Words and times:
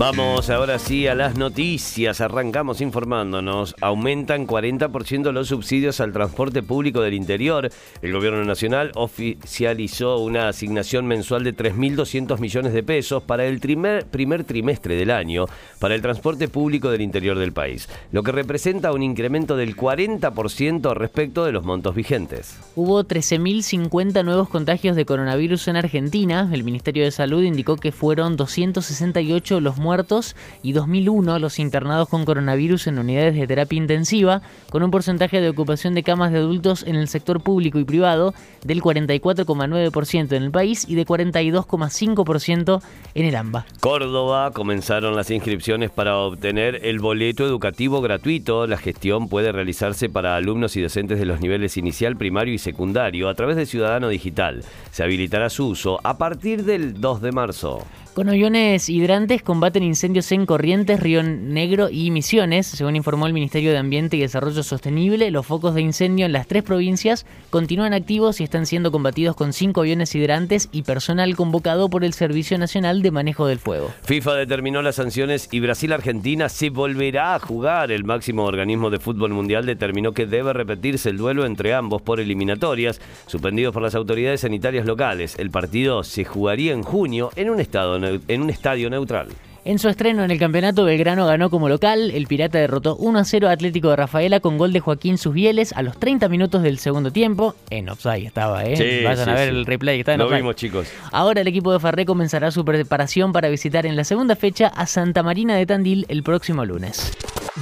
Vamos 0.00 0.48
ahora 0.48 0.78
sí 0.78 1.06
a 1.08 1.14
las 1.14 1.36
noticias. 1.36 2.22
Arrancamos 2.22 2.80
informándonos. 2.80 3.74
Aumentan 3.82 4.46
40% 4.46 5.30
los 5.30 5.48
subsidios 5.48 6.00
al 6.00 6.14
transporte 6.14 6.62
público 6.62 7.02
del 7.02 7.12
interior. 7.12 7.70
El 8.00 8.14
gobierno 8.14 8.42
nacional 8.46 8.92
oficializó 8.94 10.16
una 10.20 10.48
asignación 10.48 11.06
mensual 11.06 11.44
de 11.44 11.54
3.200 11.54 12.38
millones 12.38 12.72
de 12.72 12.82
pesos 12.82 13.22
para 13.22 13.44
el 13.44 13.60
primer, 13.60 14.06
primer 14.06 14.44
trimestre 14.44 14.96
del 14.96 15.10
año 15.10 15.44
para 15.78 15.94
el 15.94 16.00
transporte 16.00 16.48
público 16.48 16.90
del 16.90 17.02
interior 17.02 17.38
del 17.38 17.52
país, 17.52 17.86
lo 18.10 18.22
que 18.22 18.32
representa 18.32 18.92
un 18.92 19.02
incremento 19.02 19.54
del 19.54 19.76
40% 19.76 20.94
respecto 20.94 21.44
de 21.44 21.52
los 21.52 21.66
montos 21.66 21.94
vigentes. 21.94 22.58
Hubo 22.74 23.04
13.050 23.04 24.24
nuevos 24.24 24.48
contagios 24.48 24.96
de 24.96 25.04
coronavirus 25.04 25.68
en 25.68 25.76
Argentina. 25.76 26.48
El 26.50 26.64
Ministerio 26.64 27.04
de 27.04 27.10
Salud 27.10 27.42
indicó 27.42 27.76
que 27.76 27.92
fueron 27.92 28.38
268 28.38 29.60
los 29.60 29.76
muertos 29.76 29.89
muertos 29.90 30.36
y 30.62 30.70
2001 30.70 31.40
los 31.40 31.58
internados 31.58 32.08
con 32.08 32.24
coronavirus 32.24 32.86
en 32.86 33.00
unidades 33.00 33.34
de 33.34 33.44
terapia 33.48 33.76
intensiva, 33.76 34.40
con 34.70 34.84
un 34.84 34.92
porcentaje 34.92 35.40
de 35.40 35.48
ocupación 35.48 35.94
de 35.94 36.04
camas 36.04 36.30
de 36.30 36.38
adultos 36.38 36.84
en 36.86 36.94
el 36.94 37.08
sector 37.08 37.42
público 37.42 37.80
y 37.80 37.84
privado 37.84 38.32
del 38.64 38.82
44,9% 38.82 40.32
en 40.36 40.44
el 40.44 40.52
país 40.52 40.84
y 40.86 40.94
de 40.94 41.04
42,5% 41.04 42.80
en 43.16 43.24
el 43.24 43.34
AMBA. 43.34 43.66
Córdoba 43.80 44.52
comenzaron 44.52 45.16
las 45.16 45.28
inscripciones 45.32 45.90
para 45.90 46.18
obtener 46.18 46.86
el 46.86 47.00
boleto 47.00 47.44
educativo 47.44 48.00
gratuito. 48.00 48.68
La 48.68 48.76
gestión 48.76 49.28
puede 49.28 49.50
realizarse 49.50 50.08
para 50.08 50.36
alumnos 50.36 50.76
y 50.76 50.82
docentes 50.82 51.18
de 51.18 51.26
los 51.26 51.40
niveles 51.40 51.76
inicial, 51.76 52.16
primario 52.16 52.54
y 52.54 52.58
secundario 52.58 53.28
a 53.28 53.34
través 53.34 53.56
de 53.56 53.66
Ciudadano 53.66 54.08
Digital. 54.08 54.62
Se 54.92 55.02
habilitará 55.02 55.50
su 55.50 55.66
uso 55.66 55.98
a 56.04 56.16
partir 56.16 56.64
del 56.64 57.00
2 57.00 57.22
de 57.22 57.32
marzo. 57.32 57.84
Con 58.14 58.28
aviones 58.28 58.88
hidrantes 58.88 59.40
combaten 59.40 59.84
incendios 59.84 60.32
en 60.32 60.44
Corrientes, 60.44 60.98
Río 60.98 61.22
Negro 61.22 61.88
y 61.90 62.10
Misiones. 62.10 62.66
Según 62.66 62.96
informó 62.96 63.28
el 63.28 63.32
Ministerio 63.32 63.70
de 63.70 63.78
Ambiente 63.78 64.16
y 64.16 64.20
Desarrollo 64.20 64.64
Sostenible, 64.64 65.30
los 65.30 65.46
focos 65.46 65.76
de 65.76 65.80
incendio 65.80 66.26
en 66.26 66.32
las 66.32 66.48
tres 66.48 66.64
provincias 66.64 67.24
continúan 67.50 67.94
activos 67.94 68.40
y 68.40 68.44
están 68.44 68.66
siendo 68.66 68.90
combatidos 68.90 69.36
con 69.36 69.52
cinco 69.52 69.82
aviones 69.82 70.12
hidrantes 70.16 70.68
y 70.72 70.82
personal 70.82 71.36
convocado 71.36 71.88
por 71.88 72.02
el 72.02 72.12
Servicio 72.12 72.58
Nacional 72.58 73.00
de 73.02 73.12
Manejo 73.12 73.46
del 73.46 73.60
Fuego. 73.60 73.92
FIFA 74.02 74.34
determinó 74.34 74.82
las 74.82 74.96
sanciones 74.96 75.48
y 75.52 75.60
Brasil-Argentina 75.60 76.48
se 76.48 76.70
volverá 76.70 77.36
a 77.36 77.38
jugar. 77.38 77.92
El 77.92 78.02
máximo 78.02 78.44
organismo 78.44 78.90
de 78.90 78.98
fútbol 78.98 79.30
mundial 79.30 79.66
determinó 79.66 80.10
que 80.12 80.26
debe 80.26 80.52
repetirse 80.52 81.10
el 81.10 81.16
duelo 81.16 81.46
entre 81.46 81.74
ambos 81.74 82.02
por 82.02 82.18
eliminatorias, 82.18 83.00
suspendidos 83.28 83.72
por 83.72 83.82
las 83.82 83.94
autoridades 83.94 84.40
sanitarias 84.40 84.84
locales. 84.84 85.36
El 85.38 85.52
partido 85.52 86.02
se 86.02 86.24
jugaría 86.24 86.72
en 86.72 86.82
junio 86.82 87.30
en 87.36 87.50
un 87.50 87.60
estado 87.60 87.99
en 88.04 88.42
un 88.42 88.50
estadio 88.50 88.90
neutral. 88.90 89.28
En 89.64 89.78
su 89.78 89.88
estreno 89.88 90.24
en 90.24 90.30
el 90.30 90.38
campeonato, 90.38 90.84
Belgrano 90.84 91.26
ganó 91.26 91.50
como 91.50 91.68
local. 91.68 92.10
El 92.12 92.26
Pirata 92.26 92.58
derrotó 92.58 92.96
1 92.96 93.24
0 93.24 93.48
a 93.48 93.52
Atlético 93.52 93.90
de 93.90 93.96
Rafaela 93.96 94.40
con 94.40 94.56
gol 94.56 94.72
de 94.72 94.80
Joaquín 94.80 95.18
Susbieles 95.18 95.74
a 95.74 95.82
los 95.82 95.98
30 95.98 96.28
minutos 96.30 96.62
del 96.62 96.78
segundo 96.78 97.12
tiempo. 97.12 97.54
En 97.68 97.90
offside 97.90 98.26
estaba, 98.26 98.64
¿eh? 98.64 99.02
Vayan 99.04 99.28
a 99.28 99.34
ver 99.34 99.50
el 99.50 99.66
replay, 99.66 100.00
está 100.00 100.14
en 100.14 100.20
Lo 100.20 100.30
vimos, 100.30 100.56
chicos. 100.56 100.88
Ahora 101.12 101.42
el 101.42 101.48
equipo 101.48 101.72
de 101.72 101.78
Farré 101.78 102.06
comenzará 102.06 102.50
su 102.50 102.64
preparación 102.64 103.32
para 103.32 103.50
visitar 103.50 103.84
en 103.84 103.96
la 103.96 104.04
segunda 104.04 104.34
fecha 104.34 104.68
a 104.68 104.86
Santa 104.86 105.22
Marina 105.22 105.54
de 105.56 105.66
Tandil 105.66 106.06
el 106.08 106.22
próximo 106.22 106.64
lunes. 106.64 107.12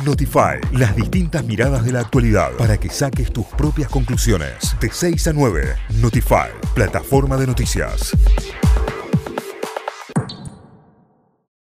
Notify, 0.05 0.61
las 0.73 0.95
distintas 0.95 1.45
miradas 1.45 1.85
de 1.85 1.93
la 1.93 2.01
actualidad 2.01 2.53
para 2.57 2.79
que 2.79 2.91
saques 2.91 3.33
tus 3.33 3.47
propias 3.47 3.89
conclusiones. 3.89 4.77
De 4.81 4.89
6 4.93 5.27
a 5.27 5.33
9, 5.33 5.75
Notify, 6.01 6.51
plataforma 6.75 7.37
de 7.37 7.47
noticias. 7.49 8.17